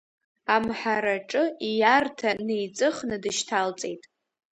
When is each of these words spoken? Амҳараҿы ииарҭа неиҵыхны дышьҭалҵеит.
Амҳараҿы 0.55 1.43
ииарҭа 1.69 2.29
неиҵыхны 2.45 3.17
дышьҭалҵеит. 3.23 4.03